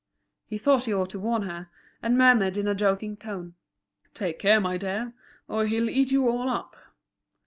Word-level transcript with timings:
He 0.47 0.57
thought 0.57 0.85
he 0.85 0.93
ought 0.95 1.11
to 1.11 1.19
warn 1.19 1.43
her, 1.43 1.69
and 2.01 2.17
murmured 2.17 2.57
in 2.57 2.67
a 2.67 2.73
joking 2.73 3.15
tone: 3.15 3.53
"Take 4.15 4.39
care, 4.39 4.59
my 4.59 4.75
dear, 4.75 5.13
or 5.47 5.67
he'll 5.67 5.91
eat 5.91 6.11
you 6.11 6.27
all 6.27 6.49
up." 6.49 6.75